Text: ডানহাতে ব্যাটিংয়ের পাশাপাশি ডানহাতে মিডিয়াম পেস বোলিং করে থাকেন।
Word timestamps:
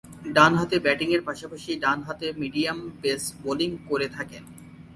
ডানহাতে 0.35 0.77
ব্যাটিংয়ের 0.79 1.23
পাশাপাশি 1.29 1.71
ডানহাতে 1.83 2.27
মিডিয়াম 2.41 2.79
পেস 3.01 3.23
বোলিং 3.43 3.69
করে 3.89 4.07
থাকেন। 4.09 4.43